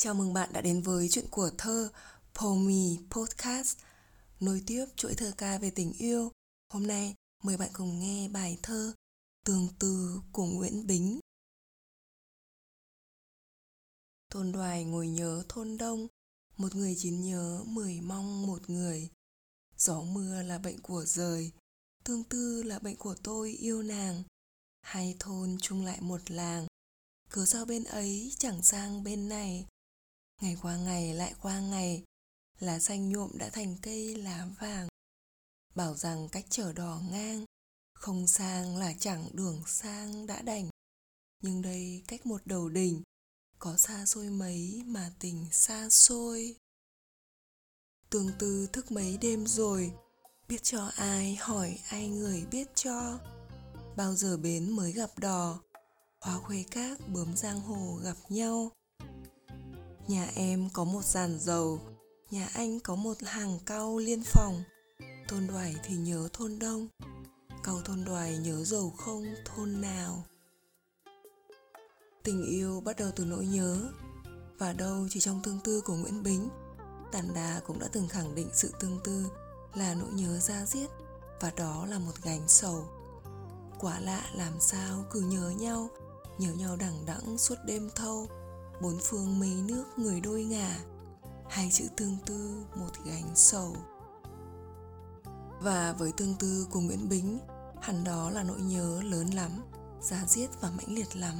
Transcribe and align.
Chào 0.00 0.14
mừng 0.14 0.32
bạn 0.32 0.52
đã 0.52 0.60
đến 0.60 0.82
với 0.82 1.08
chuyện 1.08 1.26
của 1.30 1.50
thơ 1.58 1.90
Pomi 2.34 2.98
Podcast, 3.10 3.78
Nối 4.40 4.62
tiếp 4.66 4.86
chuỗi 4.96 5.14
thơ 5.14 5.32
ca 5.38 5.58
về 5.58 5.70
tình 5.70 5.92
yêu. 5.92 6.32
Hôm 6.72 6.86
nay, 6.86 7.14
mời 7.42 7.56
bạn 7.56 7.70
cùng 7.72 7.98
nghe 7.98 8.28
bài 8.28 8.58
thơ 8.62 8.92
Tương 9.44 9.68
từ 9.78 10.20
của 10.32 10.44
Nguyễn 10.46 10.86
Bính. 10.86 11.20
Thôn 14.30 14.52
đoài 14.52 14.84
ngồi 14.84 15.08
nhớ 15.08 15.44
thôn 15.48 15.76
đông, 15.76 16.06
Một 16.56 16.74
người 16.74 16.96
chín 16.98 17.20
nhớ 17.20 17.64
mười 17.66 18.00
mong 18.00 18.46
một 18.46 18.70
người. 18.70 19.10
Gió 19.76 20.00
mưa 20.00 20.42
là 20.42 20.58
bệnh 20.58 20.80
của 20.80 21.04
rời, 21.04 21.52
Tương 22.04 22.24
tư 22.24 22.62
là 22.62 22.78
bệnh 22.78 22.96
của 22.96 23.14
tôi 23.22 23.52
yêu 23.52 23.82
nàng. 23.82 24.22
Hai 24.82 25.16
thôn 25.20 25.56
chung 25.60 25.84
lại 25.84 26.00
một 26.00 26.30
làng, 26.30 26.66
Cứ 27.30 27.46
sao 27.46 27.64
bên 27.64 27.84
ấy 27.84 28.32
chẳng 28.38 28.62
sang 28.62 29.04
bên 29.04 29.28
này. 29.28 29.66
Ngày 30.40 30.56
qua 30.62 30.76
ngày, 30.76 31.14
lại 31.14 31.34
qua 31.42 31.60
ngày, 31.60 32.02
Lá 32.58 32.78
xanh 32.78 33.08
nhuộm 33.08 33.30
đã 33.38 33.50
thành 33.50 33.76
cây 33.82 34.14
lá 34.16 34.48
vàng. 34.60 34.88
Bảo 35.74 35.94
rằng 35.94 36.28
cách 36.28 36.44
trở 36.50 36.72
đò 36.72 37.00
ngang, 37.10 37.44
Không 37.94 38.26
sang 38.26 38.76
là 38.76 38.94
chẳng 38.98 39.28
đường 39.32 39.62
sang 39.66 40.26
đã 40.26 40.42
đành. 40.42 40.70
Nhưng 41.42 41.62
đây 41.62 42.02
cách 42.08 42.26
một 42.26 42.40
đầu 42.44 42.68
đỉnh, 42.68 43.02
Có 43.58 43.76
xa 43.76 44.06
xôi 44.06 44.30
mấy 44.30 44.82
mà 44.86 45.12
tình 45.18 45.46
xa 45.52 45.90
xôi. 45.90 46.56
Tương 48.10 48.30
tư 48.38 48.68
thức 48.72 48.92
mấy 48.92 49.18
đêm 49.20 49.46
rồi, 49.46 49.92
Biết 50.48 50.62
cho 50.62 50.90
ai 50.96 51.36
hỏi, 51.36 51.78
ai 51.88 52.08
người 52.08 52.46
biết 52.50 52.68
cho. 52.74 53.18
Bao 53.96 54.14
giờ 54.14 54.36
bến 54.36 54.70
mới 54.70 54.92
gặp 54.92 55.18
đò 55.18 55.62
Hóa 56.20 56.38
khuê 56.38 56.64
các 56.70 57.08
bướm 57.08 57.36
giang 57.36 57.60
hồ 57.60 58.00
gặp 58.02 58.16
nhau. 58.28 58.72
Nhà 60.08 60.30
em 60.34 60.68
có 60.72 60.84
một 60.84 61.04
giàn 61.04 61.38
dầu, 61.38 61.80
nhà 62.30 62.48
anh 62.54 62.80
có 62.80 62.94
một 62.94 63.14
hàng 63.22 63.58
cau 63.66 63.98
liên 63.98 64.22
phòng. 64.22 64.62
Thôn 65.28 65.46
đoài 65.46 65.74
thì 65.84 65.96
nhớ 65.96 66.28
thôn 66.32 66.58
đông, 66.58 66.88
cau 67.62 67.80
thôn 67.84 68.04
đoài 68.04 68.38
nhớ 68.38 68.64
dầu 68.64 68.90
không 68.90 69.24
thôn 69.44 69.80
nào. 69.80 70.24
Tình 72.22 72.44
yêu 72.44 72.80
bắt 72.80 72.96
đầu 72.98 73.10
từ 73.16 73.24
nỗi 73.24 73.46
nhớ, 73.46 73.88
và 74.58 74.72
đâu 74.72 75.06
chỉ 75.10 75.20
trong 75.20 75.40
tương 75.42 75.60
tư 75.64 75.80
của 75.80 75.94
Nguyễn 75.94 76.22
Bính, 76.22 76.48
Tản 77.12 77.34
Đà 77.34 77.60
cũng 77.66 77.78
đã 77.78 77.88
từng 77.92 78.08
khẳng 78.08 78.34
định 78.34 78.48
sự 78.52 78.72
tương 78.80 79.00
tư 79.04 79.26
là 79.74 79.94
nỗi 79.94 80.12
nhớ 80.12 80.38
ra 80.38 80.66
diết 80.66 80.90
và 81.40 81.52
đó 81.56 81.86
là 81.86 81.98
một 81.98 82.14
gánh 82.22 82.48
sầu. 82.48 82.84
Quả 83.80 84.00
lạ 84.00 84.30
làm 84.34 84.60
sao 84.60 85.04
cứ 85.10 85.20
nhớ 85.20 85.50
nhau, 85.50 85.88
nhớ 86.38 86.52
nhau 86.52 86.76
đằng 86.76 87.06
đẵng 87.06 87.38
suốt 87.38 87.56
đêm 87.66 87.90
thâu, 87.94 88.28
bốn 88.80 88.98
phương 89.02 89.38
mấy 89.38 89.54
nước 89.62 89.84
người 89.96 90.20
đôi 90.20 90.44
ngả, 90.44 90.78
hai 91.48 91.70
chữ 91.72 91.84
tương 91.96 92.16
tư, 92.26 92.64
một 92.74 92.90
gánh 93.04 93.30
sầu. 93.34 93.76
Và 95.60 95.92
với 95.92 96.12
tương 96.12 96.34
tư 96.34 96.66
của 96.70 96.80
nguyễn 96.80 97.08
bính, 97.08 97.38
hẳn 97.80 98.04
đó 98.04 98.30
là 98.30 98.42
nỗi 98.42 98.60
nhớ 98.60 99.02
lớn 99.02 99.30
lắm, 99.30 99.50
giá 100.00 100.24
diết 100.26 100.50
và 100.60 100.70
mãnh 100.70 100.94
liệt 100.94 101.16
lắm. 101.16 101.34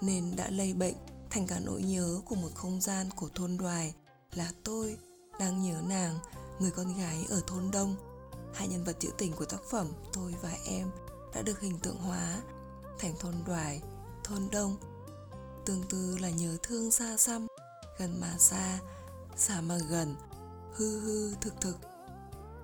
Nên 0.00 0.36
đã 0.36 0.50
lây 0.50 0.74
bệnh 0.74 0.94
thành 1.30 1.46
cả 1.46 1.60
nỗi 1.64 1.82
nhớ 1.82 2.20
của 2.24 2.34
một 2.34 2.54
không 2.54 2.80
gian 2.80 3.10
của 3.16 3.28
thôn 3.34 3.56
đoài 3.56 3.94
là 4.34 4.50
tôi 4.64 4.96
đang 5.38 5.62
nhớ 5.62 5.82
nàng, 5.88 6.18
người 6.58 6.70
con 6.70 6.98
gái 6.98 7.26
ở 7.28 7.42
thôn 7.46 7.70
đông. 7.72 7.96
Hai 8.54 8.68
nhân 8.68 8.84
vật 8.84 8.96
trữ 9.00 9.08
tình 9.18 9.32
của 9.32 9.44
tác 9.44 9.60
phẩm 9.70 9.86
tôi 10.12 10.34
và 10.42 10.52
em 10.64 10.90
đã 11.34 11.42
được 11.42 11.60
hình 11.60 11.78
tượng 11.78 11.96
hóa 11.96 12.40
thành 12.98 13.14
thôn 13.20 13.34
đoài, 13.46 13.82
thôn 14.24 14.48
đông 14.52 14.76
tương 15.66 15.82
tư 15.88 16.18
là 16.20 16.30
nhớ 16.30 16.56
thương 16.62 16.90
xa 16.90 17.16
xăm, 17.16 17.46
gần 17.98 18.20
mà 18.20 18.34
xa 18.38 18.78
xa 19.36 19.60
mà 19.60 19.78
gần, 19.90 20.14
hư 20.74 21.00
hư 21.00 21.34
thực 21.34 21.60
thực. 21.60 21.76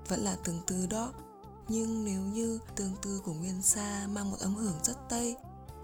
Vẫn 0.08 0.20
là 0.20 0.36
tương 0.44 0.60
tư 0.66 0.86
đó, 0.86 1.12
nhưng 1.68 2.04
nếu 2.04 2.20
như 2.20 2.58
tương 2.76 2.96
tư 3.02 3.20
của 3.24 3.32
nguyên 3.32 3.62
sa 3.62 4.06
mang 4.10 4.30
một 4.30 4.36
âm 4.40 4.54
hưởng 4.54 4.74
rất 4.84 4.96
tây, 5.08 5.36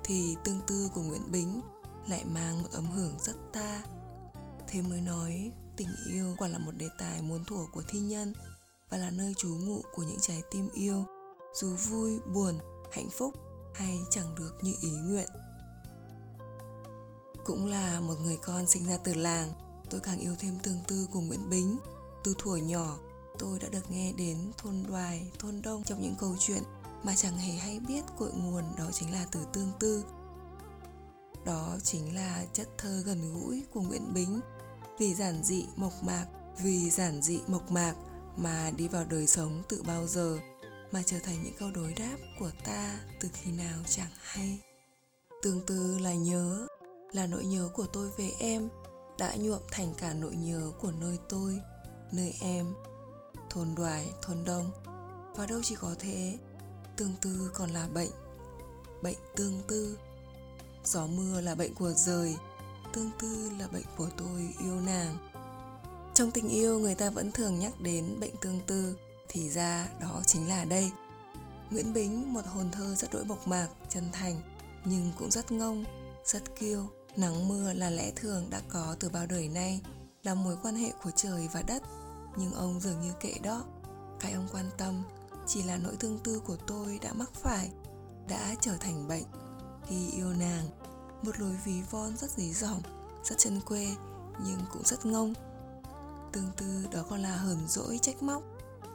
thì 0.04 0.36
tương 0.44 0.60
tư 0.66 0.90
của 0.94 1.02
nguyễn 1.02 1.32
bính 1.32 1.60
lại 2.08 2.24
mang 2.24 2.62
một 2.62 2.68
âm 2.72 2.90
hưởng 2.90 3.14
rất 3.20 3.36
ta. 3.52 3.82
Thế 4.68 4.82
mới 4.82 5.00
nói, 5.00 5.52
tình 5.76 5.88
yêu 6.12 6.34
quả 6.38 6.48
là 6.48 6.58
một 6.58 6.72
đề 6.76 6.88
tài 6.98 7.22
muốn 7.22 7.44
thuở 7.44 7.66
của 7.72 7.82
thi 7.88 7.98
nhân 7.98 8.32
và 8.90 8.98
là 8.98 9.10
nơi 9.10 9.34
trú 9.36 9.48
ngụ 9.48 9.82
của 9.94 10.02
những 10.02 10.20
trái 10.20 10.42
tim 10.50 10.68
yêu, 10.72 11.04
dù 11.54 11.74
vui, 11.74 12.20
buồn, 12.34 12.58
hạnh 12.92 13.08
phúc 13.10 13.34
hay 13.74 13.98
chẳng 14.10 14.34
được 14.34 14.58
như 14.62 14.74
ý 14.80 14.90
nguyện 14.90 15.28
cũng 17.48 17.66
là 17.66 18.00
một 18.00 18.14
người 18.22 18.36
con 18.36 18.66
sinh 18.66 18.86
ra 18.86 18.96
từ 18.96 19.14
làng. 19.14 19.52
Tôi 19.90 20.00
càng 20.00 20.18
yêu 20.18 20.34
thêm 20.38 20.58
tương 20.62 20.78
tư 20.88 21.08
của 21.12 21.20
nguyễn 21.20 21.50
bính. 21.50 21.78
Từ 22.24 22.34
thuở 22.38 22.56
nhỏ, 22.56 22.98
tôi 23.38 23.58
đã 23.58 23.68
được 23.68 23.90
nghe 23.90 24.12
đến 24.12 24.52
thôn 24.58 24.84
đoài, 24.88 25.30
thôn 25.38 25.62
đông 25.62 25.84
trong 25.84 26.02
những 26.02 26.14
câu 26.18 26.36
chuyện 26.38 26.62
mà 27.02 27.16
chẳng 27.16 27.36
hề 27.36 27.52
hay 27.52 27.80
biết 27.80 28.02
cội 28.18 28.32
nguồn, 28.32 28.64
đó 28.78 28.84
chính 28.92 29.12
là 29.12 29.26
từ 29.32 29.40
tương 29.52 29.72
tư. 29.80 30.04
Đó 31.44 31.76
chính 31.82 32.14
là 32.14 32.44
chất 32.52 32.68
thơ 32.78 33.02
gần 33.06 33.32
gũi 33.34 33.62
của 33.72 33.80
nguyễn 33.80 34.14
bính. 34.14 34.40
Vì 34.98 35.14
giản 35.14 35.44
dị 35.44 35.66
mộc 35.76 36.02
mạc, 36.02 36.26
vì 36.62 36.90
giản 36.90 37.22
dị 37.22 37.40
mộc 37.46 37.70
mạc 37.70 37.94
mà 38.36 38.70
đi 38.76 38.88
vào 38.88 39.04
đời 39.04 39.26
sống 39.26 39.62
từ 39.68 39.82
bao 39.82 40.06
giờ, 40.06 40.38
mà 40.92 41.02
trở 41.06 41.18
thành 41.18 41.42
những 41.44 41.54
câu 41.58 41.70
đối 41.70 41.94
đáp 41.94 42.16
của 42.38 42.50
ta 42.64 43.00
từ 43.20 43.28
khi 43.32 43.52
nào 43.52 43.78
chẳng 43.88 44.10
hay. 44.20 44.58
Tương 45.42 45.66
tư 45.66 45.98
là 45.98 46.14
nhớ 46.14 46.67
là 47.12 47.26
nỗi 47.26 47.44
nhớ 47.44 47.68
của 47.74 47.86
tôi 47.92 48.10
về 48.16 48.32
em 48.38 48.68
đã 49.18 49.34
nhuộm 49.36 49.62
thành 49.70 49.94
cả 49.98 50.14
nỗi 50.14 50.36
nhớ 50.36 50.72
của 50.80 50.92
nơi 50.92 51.18
tôi, 51.28 51.60
nơi 52.12 52.34
em. 52.40 52.74
Thôn 53.50 53.74
đoài 53.74 54.12
thôn 54.22 54.44
đông, 54.44 54.70
và 55.36 55.46
đâu 55.46 55.60
chỉ 55.62 55.74
có 55.74 55.94
thế, 55.98 56.38
tương 56.96 57.14
tư 57.20 57.50
còn 57.54 57.70
là 57.70 57.88
bệnh 57.94 58.10
bệnh 59.02 59.16
tương 59.36 59.62
tư. 59.68 59.98
Gió 60.84 61.06
mưa 61.06 61.40
là 61.40 61.54
bệnh 61.54 61.74
của 61.74 61.92
rời, 61.92 62.36
tương 62.92 63.10
tư 63.18 63.50
là 63.58 63.68
bệnh 63.68 63.84
của 63.96 64.08
tôi, 64.16 64.54
yêu 64.64 64.80
nàng. 64.80 65.16
Trong 66.14 66.30
tình 66.30 66.48
yêu, 66.48 66.78
người 66.78 66.94
ta 66.94 67.10
vẫn 67.10 67.32
thường 67.32 67.58
nhắc 67.58 67.80
đến 67.80 68.20
bệnh 68.20 68.36
tương 68.36 68.60
tư, 68.66 68.96
thì 69.28 69.50
ra 69.50 69.88
đó 70.00 70.22
chính 70.26 70.48
là 70.48 70.64
đây. 70.64 70.90
Nguyễn 71.70 71.92
bính, 71.92 72.32
một 72.32 72.46
hồn 72.46 72.70
thơ 72.72 72.94
rất 72.94 73.12
đỗi 73.12 73.24
bộc 73.24 73.48
mạc, 73.48 73.68
chân 73.88 74.04
thành, 74.12 74.40
nhưng 74.84 75.12
cũng 75.18 75.30
rất 75.30 75.52
ngông, 75.52 75.84
rất 76.24 76.56
kiêu. 76.58 76.86
Nắng 77.18 77.48
mưa 77.48 77.72
là 77.72 77.90
lẽ 77.90 78.10
thường 78.16 78.50
đã 78.50 78.60
có 78.68 78.96
từ 79.00 79.08
bao 79.08 79.26
đời 79.26 79.48
nay, 79.48 79.80
là 80.22 80.34
mối 80.34 80.56
quan 80.62 80.74
hệ 80.74 80.92
của 81.02 81.10
trời 81.16 81.48
và 81.52 81.62
đất, 81.62 81.82
nhưng 82.36 82.52
ông 82.52 82.80
dường 82.80 83.00
như 83.00 83.12
kệ 83.20 83.34
đó. 83.42 83.64
Cái 84.20 84.32
ông 84.32 84.48
quan 84.52 84.70
tâm 84.78 85.02
chỉ 85.46 85.62
là 85.62 85.76
nỗi 85.76 85.96
thương 85.96 86.18
tư 86.18 86.42
của 86.46 86.56
tôi 86.56 86.98
đã 87.02 87.12
mắc 87.12 87.30
phải, 87.34 87.70
đã 88.28 88.54
trở 88.60 88.76
thành 88.76 89.08
bệnh. 89.08 89.24
Khi 89.88 90.10
yêu 90.10 90.32
nàng, 90.32 90.68
một 91.22 91.40
lối 91.40 91.56
ví 91.64 91.82
von 91.90 92.16
rất 92.16 92.30
dí 92.30 92.52
dỏm, 92.52 92.80
rất 93.24 93.38
chân 93.38 93.60
quê, 93.60 93.88
nhưng 94.44 94.60
cũng 94.72 94.82
rất 94.84 95.06
ngông. 95.06 95.34
Tương 96.32 96.50
tư 96.56 96.86
đó 96.92 97.04
còn 97.10 97.20
là 97.20 97.36
hờn 97.36 97.68
dỗi 97.68 97.98
trách 98.02 98.22
móc, 98.22 98.42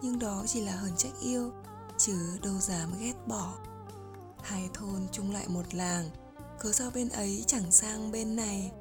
nhưng 0.01 0.19
đó 0.19 0.43
chỉ 0.47 0.61
là 0.61 0.71
hờn 0.71 0.97
trách 0.97 1.13
yêu, 1.21 1.51
chứ 1.97 2.39
đâu 2.43 2.59
dám 2.59 2.89
ghét 2.99 3.13
bỏ. 3.27 3.53
Hai 4.41 4.69
thôn 4.73 5.07
chung 5.11 5.31
lại 5.31 5.47
một 5.47 5.73
làng, 5.73 6.09
cớ 6.63 6.71
sao 6.71 6.91
bên 6.93 7.09
ấy 7.09 7.43
chẳng 7.47 7.71
sang 7.71 8.11
bên 8.11 8.35
này. 8.35 8.71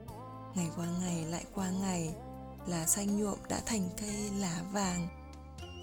Ngày 0.54 0.70
qua 0.76 0.87
ngày 1.00 1.25
lại 1.25 1.44
qua 1.54 1.70
ngày 1.70 2.15
là 2.66 2.87
xanh 2.87 3.20
nhuộm 3.20 3.38
đã 3.48 3.60
thành 3.66 3.88
cây 4.00 4.31
lá 4.38 4.62
vàng. 4.72 5.09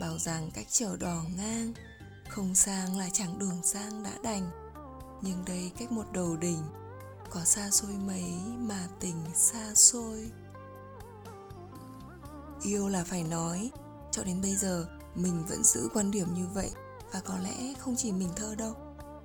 Bảo 0.01 0.17
rằng 0.17 0.51
cách 0.53 0.65
trở 0.69 0.97
đò 0.97 1.23
ngang, 1.37 1.73
không 2.29 2.55
sang 2.55 2.97
là 2.97 3.09
chẳng 3.13 3.39
đường 3.39 3.63
sang 3.63 4.03
đã 4.03 4.11
đành. 4.23 4.49
Nhưng 5.21 5.45
đây 5.45 5.71
cách 5.79 5.91
một 5.91 6.05
đầu 6.13 6.37
đỉnh, 6.37 6.63
có 7.29 7.43
xa 7.45 7.69
xôi 7.69 7.91
mấy 8.07 8.33
mà 8.57 8.87
tình 8.99 9.23
xa 9.35 9.73
xôi. 9.75 10.31
Yêu 12.63 12.87
là 12.87 13.03
phải 13.03 13.23
nói, 13.23 13.72
cho 14.11 14.23
đến 14.23 14.41
bây 14.41 14.55
giờ, 14.55 14.85
mình 15.16 15.45
vẫn 15.49 15.63
giữ 15.63 15.90
quan 15.93 16.11
điểm 16.11 16.34
như 16.34 16.47
vậy. 16.53 16.72
Và 17.13 17.19
có 17.19 17.37
lẽ 17.37 17.73
không 17.79 17.95
chỉ 17.95 18.11
mình 18.11 18.29
thơ 18.35 18.55
đâu. 18.55 18.73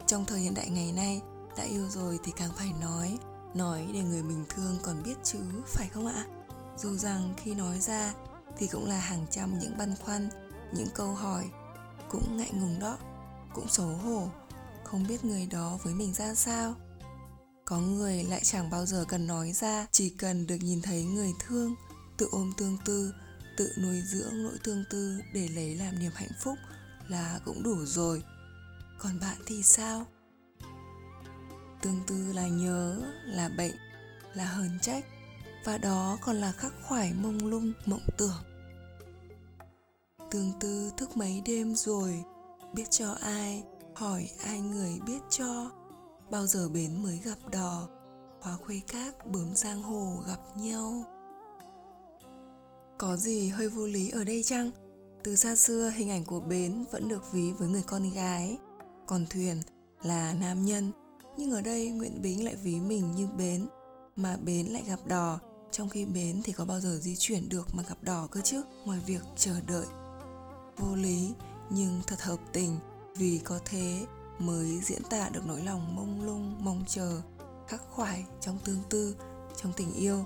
Trong 0.06 0.24
thời 0.24 0.38
hiện 0.38 0.54
đại 0.54 0.70
ngày 0.70 0.92
nay 0.92 1.22
đã 1.56 1.62
yêu 1.62 1.88
rồi 1.88 2.18
thì 2.24 2.32
càng 2.36 2.50
phải 2.56 2.72
nói 2.80 3.18
nói 3.54 3.88
để 3.92 4.00
người 4.00 4.22
mình 4.22 4.44
thương 4.48 4.78
còn 4.82 5.02
biết 5.02 5.14
chứ, 5.24 5.38
phải 5.66 5.88
không 5.88 6.06
ạ? 6.06 6.24
Dù 6.78 6.96
rằng 6.96 7.34
khi 7.36 7.54
nói 7.54 7.80
ra 7.80 8.14
thì 8.58 8.66
cũng 8.66 8.88
là 8.88 8.98
hàng 8.98 9.26
trăm 9.30 9.58
những 9.58 9.78
băn 9.78 9.94
khoăn, 9.96 10.28
những 10.72 10.88
câu 10.94 11.14
hỏi 11.14 11.44
cũng 12.08 12.36
ngại 12.36 12.50
ngùng 12.52 12.78
đó, 12.80 12.98
cũng 13.54 13.68
xấu 13.68 13.88
hổ, 13.88 14.28
không 14.84 15.06
biết 15.08 15.24
người 15.24 15.46
đó 15.46 15.78
với 15.82 15.94
mình 15.94 16.14
ra 16.14 16.34
sao. 16.34 16.74
Có 17.64 17.78
người 17.78 18.24
lại 18.24 18.40
chẳng 18.44 18.70
bao 18.70 18.86
giờ 18.86 19.04
cần 19.08 19.26
nói 19.26 19.52
ra, 19.52 19.86
chỉ 19.92 20.10
cần 20.10 20.46
được 20.46 20.58
nhìn 20.60 20.82
thấy 20.82 21.04
người 21.04 21.32
thương, 21.38 21.74
tự 22.16 22.28
ôm 22.30 22.52
tương 22.56 22.78
tư, 22.84 23.12
tự 23.56 23.72
nuôi 23.82 24.02
dưỡng 24.12 24.42
nỗi 24.42 24.58
tương 24.64 24.84
tư 24.90 25.20
để 25.34 25.48
lấy 25.48 25.74
làm 25.74 25.98
niềm 25.98 26.12
hạnh 26.14 26.32
phúc 26.40 26.58
là 27.08 27.40
cũng 27.44 27.62
đủ 27.62 27.84
rồi. 27.84 28.22
Còn 28.98 29.20
bạn 29.20 29.36
thì 29.46 29.62
sao? 29.62 30.06
Tương 31.84 32.00
tư 32.06 32.32
là 32.32 32.48
nhớ, 32.48 33.02
là 33.24 33.50
bệnh, 33.56 33.74
là 34.34 34.44
hờn 34.44 34.78
trách, 34.82 35.04
và 35.64 35.78
đó 35.78 36.18
còn 36.20 36.36
là 36.36 36.52
khắc 36.52 36.72
khoải 36.82 37.12
mông 37.22 37.46
lung, 37.46 37.72
mộng 37.86 38.06
tưởng. 38.18 38.44
Tương 40.30 40.52
tư 40.60 40.90
thức 40.96 41.16
mấy 41.16 41.42
đêm 41.46 41.74
rồi, 41.74 42.24
biết 42.74 42.90
cho 42.90 43.12
ai, 43.20 43.62
hỏi 43.94 44.30
ai 44.44 44.60
người 44.60 45.00
biết 45.06 45.20
cho. 45.30 45.70
Bao 46.30 46.46
giờ 46.46 46.68
bến 46.68 47.02
mới 47.02 47.20
gặp 47.24 47.50
đò 47.50 47.88
hóa 48.40 48.56
khuê 48.56 48.80
các 48.86 49.26
bướm 49.26 49.54
giang 49.54 49.82
hồ 49.82 50.22
gặp 50.26 50.40
nhau. 50.56 51.04
Có 52.98 53.16
gì 53.16 53.48
hơi 53.48 53.68
vô 53.68 53.86
lý 53.86 54.10
ở 54.10 54.24
đây 54.24 54.42
chăng? 54.42 54.70
Từ 55.24 55.36
xa 55.36 55.56
xưa, 55.56 55.90
hình 55.90 56.10
ảnh 56.10 56.24
của 56.24 56.40
bến 56.40 56.84
vẫn 56.90 57.08
được 57.08 57.32
ví 57.32 57.52
với 57.52 57.68
người 57.68 57.84
con 57.86 58.10
gái. 58.10 58.58
Còn 59.06 59.26
thuyền 59.30 59.62
là 60.02 60.34
nam 60.40 60.64
nhân 60.64 60.92
nhưng 61.36 61.50
ở 61.50 61.60
đây 61.60 61.90
nguyễn 61.90 62.22
bính 62.22 62.44
lại 62.44 62.56
ví 62.56 62.80
mình 62.80 63.12
như 63.12 63.26
bến, 63.26 63.66
mà 64.16 64.36
bến 64.36 64.66
lại 64.66 64.82
gặp 64.86 64.98
đò. 65.06 65.40
Trong 65.70 65.88
khi 65.88 66.04
bến 66.04 66.40
thì 66.44 66.52
có 66.52 66.64
bao 66.64 66.80
giờ 66.80 66.98
di 67.02 67.16
chuyển 67.16 67.48
được 67.48 67.74
mà 67.74 67.82
gặp 67.88 68.02
đò 68.02 68.26
cơ 68.26 68.40
chứ? 68.40 68.62
Ngoài 68.84 69.00
việc 69.06 69.22
chờ 69.36 69.60
đợi. 69.66 69.86
Vô 70.76 70.94
lý, 70.94 71.32
nhưng 71.70 72.00
thật 72.06 72.20
hợp 72.20 72.38
tình. 72.52 72.78
Vì 73.16 73.40
có 73.44 73.58
thế 73.64 74.06
mới 74.38 74.80
diễn 74.80 75.02
tả 75.10 75.28
được 75.28 75.46
nỗi 75.46 75.62
lòng 75.62 75.96
mông 75.96 76.26
lung, 76.26 76.56
mong 76.64 76.84
chờ, 76.86 77.20
khắc 77.68 77.82
khoải 77.90 78.24
trong 78.40 78.58
tương 78.64 78.82
tư, 78.90 79.16
trong 79.62 79.72
tình 79.76 79.94
yêu. 79.94 80.24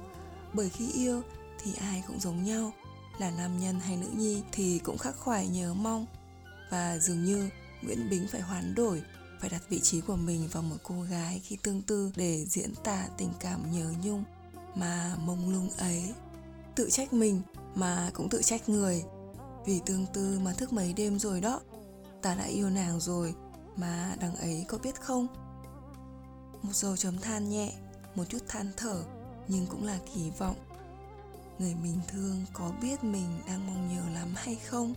Bởi 0.53 0.69
khi 0.69 0.93
yêu 0.93 1.23
thì 1.63 1.73
ai 1.81 2.03
cũng 2.07 2.21
giống 2.21 2.45
nhau. 2.45 2.73
Là 3.19 3.31
nam 3.31 3.61
nhân 3.61 3.81
hay 3.81 3.97
nữ 3.97 4.09
nhi 4.17 4.43
thì 4.53 4.79
cũng 4.79 4.99
khắc 4.99 5.17
khoải 5.19 5.49
nhớ 5.49 5.75
mong. 5.75 6.07
Và 6.71 6.99
dường 6.99 7.25
như 7.25 7.51
nguyễn 7.83 8.11
bính 8.11 8.27
phải 8.33 8.41
hoán 8.41 8.75
đổi 8.75 9.03
phải 9.41 9.51
đặt 9.51 9.63
vị 9.69 9.81
trí 9.81 10.01
của 10.01 10.17
mình 10.17 10.49
vào 10.53 10.63
một 10.63 10.77
cô 10.83 11.03
gái 11.03 11.41
khi 11.45 11.57
tương 11.63 11.83
tư 11.83 12.13
để 12.17 12.47
diễn 12.47 12.75
tả 12.85 13.09
tình 13.17 13.31
cảm 13.41 13.73
nhớ 13.73 13.93
nhung 14.03 14.25
mà 14.75 15.17
mông 15.25 15.51
lung 15.51 15.71
ấy. 15.79 16.15
Tự 16.75 16.91
trách 16.91 17.13
mình 17.13 17.43
mà 17.75 18.11
cũng 18.15 18.29
tự 18.29 18.43
trách 18.43 18.69
người. 18.69 19.05
Vì 19.67 19.81
tương 19.87 20.07
tư 20.15 20.41
mà 20.43 20.53
thức 20.53 20.73
mấy 20.73 20.93
đêm 20.93 21.19
rồi 21.19 21.41
đó, 21.41 21.61
ta 22.23 22.35
đã 22.35 22.45
yêu 22.45 22.71
nàng 22.71 23.01
rồi 23.01 23.35
mà 23.77 24.17
đằng 24.21 24.37
ấy 24.37 24.65
có 24.69 24.79
biết 24.79 25.01
không? 25.01 25.27
Một 26.63 26.75
dầu 26.75 26.97
chấm 26.97 27.19
than 27.19 27.49
nhẹ, 27.49 27.73
một 28.15 28.25
chút 28.29 28.43
than 28.49 28.71
thở, 28.77 29.05
nhưng 29.49 29.67
cũng 29.67 29.85
là 29.85 29.99
kỳ 30.15 30.31
vọng. 30.39 30.57
Người 31.59 31.75
mình 31.83 32.01
thương 32.09 32.45
có 32.53 32.73
biết 32.83 33.05
mình 33.05 33.41
đang 33.47 33.67
mong 33.67 33.89
nhớ 33.89 34.03
lắm 34.15 34.33
hay 34.37 34.55
không? 34.55 34.95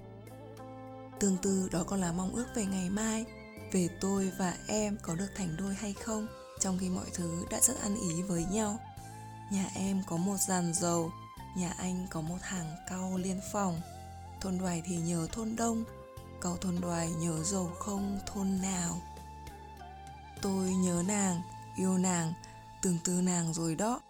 Tương 1.20 1.38
tư 1.38 1.70
đó 1.72 1.84
còn 1.88 2.02
là 2.02 2.12
mong 2.12 2.36
ước 2.36 2.46
về 2.56 2.66
ngày 2.66 2.90
mai 2.90 3.26
về 3.71 3.88
tôi 4.01 4.31
và 4.38 4.57
em 4.68 4.97
có 5.01 5.15
được 5.15 5.29
thành 5.35 5.56
đôi 5.57 5.73
hay 5.73 5.94
không, 5.94 6.27
trong 6.59 6.77
khi 6.79 6.89
mọi 6.89 7.06
thứ 7.13 7.45
đã 7.51 7.59
rất 7.62 7.81
ăn 7.81 7.95
ý 7.95 8.21
với 8.21 8.45
nhau. 8.51 8.79
Nhà 9.51 9.69
em 9.75 10.01
có 10.07 10.18
một 10.18 10.38
dàn 10.47 10.73
dầu, 10.73 11.12
nhà 11.57 11.73
anh 11.77 12.07
có 12.09 12.21
một 12.21 12.38
hàng 12.41 12.75
cau 12.89 13.18
liên 13.18 13.39
phòng. 13.51 13.81
Thôn 14.41 14.57
đoài 14.57 14.83
thì 14.85 14.97
nhớ 14.97 15.27
thôn 15.31 15.56
đông, 15.56 15.83
cầu 16.41 16.57
thôn 16.57 16.81
đoài 16.81 17.12
nhớ 17.12 17.44
dầu 17.44 17.71
không 17.79 18.19
thôn 18.25 18.62
nào. 18.62 19.01
Tôi 20.41 20.69
nhớ 20.69 21.03
nàng, 21.07 21.41
yêu 21.77 21.97
nàng 21.97 22.33
tưởng 22.81 22.97
tư 23.03 23.21
nàng 23.21 23.53
rồi 23.53 23.75
đó. 23.75 24.01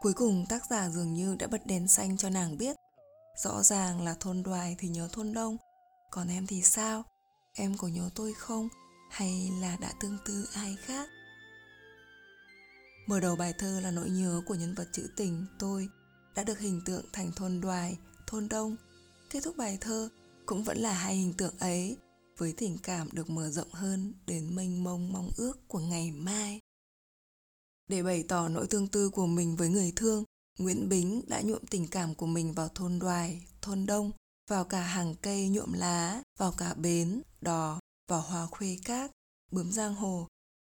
Cuối 0.00 0.12
cùng 0.12 0.46
tác 0.48 0.66
giả 0.70 0.88
dường 0.88 1.14
như 1.14 1.36
đã 1.36 1.46
bật 1.46 1.66
đèn 1.66 1.88
xanh 1.88 2.16
cho 2.16 2.30
nàng 2.30 2.58
biết. 2.58 2.76
Rõ 3.36 3.62
ràng 3.62 4.04
là 4.04 4.14
thôn 4.20 4.42
đoài 4.42 4.76
thì 4.78 4.88
nhớ 4.88 5.08
thôn 5.12 5.32
đông, 5.32 5.56
còn 6.10 6.28
em 6.28 6.46
thì 6.46 6.62
sao? 6.62 7.02
Em 7.54 7.76
có 7.76 7.88
nhớ 7.88 8.10
tôi 8.14 8.32
không? 8.32 8.68
Hay 9.10 9.50
là 9.60 9.76
đã 9.80 9.92
tương 10.00 10.18
tư 10.24 10.48
ai 10.54 10.76
khác? 10.80 11.08
Mở 13.06 13.20
đầu 13.20 13.36
bài 13.36 13.54
thơ 13.58 13.80
là 13.80 13.90
nỗi 13.90 14.10
nhớ 14.10 14.42
của 14.46 14.54
nhân 14.54 14.74
vật 14.74 14.88
trữ 14.92 15.08
tình 15.16 15.46
tôi 15.58 15.88
đã 16.34 16.44
được 16.44 16.58
hình 16.58 16.80
tượng 16.84 17.04
thành 17.12 17.32
thôn 17.36 17.60
đoài, 17.60 17.98
thôn 18.26 18.48
đông. 18.48 18.76
Kết 19.30 19.40
thúc 19.44 19.56
bài 19.56 19.78
thơ 19.80 20.08
cũng 20.46 20.64
vẫn 20.64 20.78
là 20.78 20.92
hai 20.92 21.14
hình 21.16 21.32
tượng 21.32 21.58
ấy, 21.58 21.96
với 22.38 22.54
tình 22.56 22.78
cảm 22.82 23.08
được 23.12 23.30
mở 23.30 23.50
rộng 23.50 23.72
hơn 23.72 24.12
đến 24.26 24.56
mênh 24.56 24.84
mông 24.84 25.12
mong 25.12 25.30
ước 25.36 25.68
của 25.68 25.78
ngày 25.78 26.10
mai. 26.10 26.60
Để 27.88 28.02
bày 28.02 28.24
tỏ 28.28 28.48
nỗi 28.48 28.66
tương 28.66 28.88
tư 28.88 29.10
của 29.10 29.26
mình 29.26 29.56
với 29.56 29.68
người 29.68 29.92
thương, 29.96 30.24
nguyễn 30.58 30.88
bính 30.88 31.22
đã 31.26 31.40
nhuộm 31.40 31.62
tình 31.70 31.88
cảm 31.88 32.14
của 32.14 32.26
mình 32.26 32.52
vào 32.52 32.68
thôn 32.68 32.98
đoài, 32.98 33.46
thôn 33.62 33.86
đông, 33.86 34.10
vào 34.50 34.64
cả 34.64 34.80
hàng 34.80 35.14
cây 35.22 35.48
nhuộm 35.48 35.72
lá, 35.72 36.22
vào 36.38 36.52
cả 36.52 36.74
bến, 36.74 37.22
đò 37.40 37.79
vào 38.10 38.20
hòa 38.20 38.46
khuê 38.46 38.78
cát 38.84 39.10
bướm 39.52 39.72
giang 39.72 39.94
hồ 39.94 40.28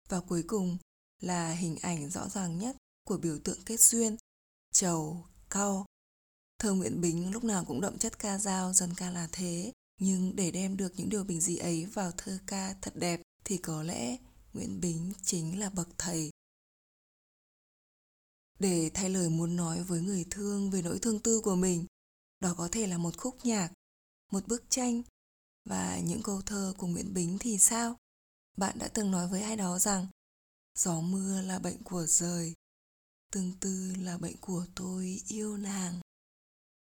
và 0.08 0.20
cuối 0.20 0.44
cùng 0.46 0.78
là 1.20 1.52
hình 1.52 1.76
ảnh 1.82 2.10
rõ 2.10 2.28
ràng 2.28 2.58
nhất 2.58 2.76
của 3.04 3.16
biểu 3.16 3.38
tượng 3.44 3.62
kết 3.66 3.80
duyên 3.80 4.16
trầu 4.72 5.26
cau 5.50 5.86
Thơ 6.58 6.72
Nguyễn 6.72 7.00
Bính 7.00 7.32
lúc 7.32 7.44
nào 7.44 7.64
cũng 7.64 7.80
đậm 7.80 7.98
chất 7.98 8.18
ca 8.18 8.38
dao, 8.38 8.72
dân 8.72 8.90
ca 8.96 9.10
là 9.10 9.28
thế. 9.32 9.72
Nhưng 10.00 10.36
để 10.36 10.50
đem 10.50 10.76
được 10.76 10.92
những 10.96 11.08
điều 11.08 11.24
bình 11.24 11.40
dị 11.40 11.56
ấy 11.56 11.86
vào 11.86 12.12
thơ 12.16 12.38
ca 12.46 12.74
thật 12.82 12.96
đẹp 12.96 13.22
thì 13.44 13.56
có 13.56 13.82
lẽ 13.82 14.16
Nguyễn 14.52 14.80
Bính 14.80 15.12
chính 15.22 15.60
là 15.60 15.70
bậc 15.70 15.88
thầy. 15.98 16.30
Để 18.58 18.90
thay 18.94 19.10
lời 19.10 19.28
muốn 19.30 19.56
nói 19.56 19.82
với 19.82 20.00
người 20.00 20.26
thương 20.30 20.70
về 20.70 20.82
nỗi 20.82 20.98
thương 20.98 21.20
tư 21.20 21.40
của 21.40 21.56
mình, 21.56 21.86
đó 22.40 22.54
có 22.56 22.68
thể 22.72 22.86
là 22.86 22.98
một 22.98 23.16
khúc 23.18 23.44
nhạc, 23.44 23.72
một 24.32 24.46
bức 24.46 24.64
tranh 24.68 25.02
và 25.64 25.98
những 25.98 26.22
câu 26.22 26.42
thơ 26.42 26.74
của 26.78 26.86
Nguyễn 26.86 27.14
Bính 27.14 27.38
thì 27.40 27.58
sao? 27.58 27.96
Bạn 28.56 28.78
đã 28.78 28.88
từng 28.88 29.10
nói 29.10 29.28
với 29.28 29.42
ai 29.42 29.56
đó 29.56 29.78
rằng 29.78 30.06
gió 30.78 31.00
mưa 31.00 31.40
là 31.40 31.58
bệnh 31.58 31.82
của 31.82 32.06
rời, 32.06 32.54
tương 33.32 33.52
tư 33.60 33.94
là 33.98 34.18
bệnh 34.18 34.36
của 34.40 34.66
tôi 34.74 35.20
yêu 35.28 35.56
nàng. 35.56 36.00